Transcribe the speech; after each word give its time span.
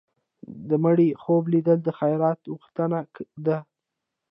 د 0.67 0.69
مړي 0.85 1.09
خوب 1.21 1.43
لیدل 1.53 1.79
د 1.83 1.89
خیرات 1.99 2.39
غوښتنه 2.51 2.99
ده. 3.45 3.57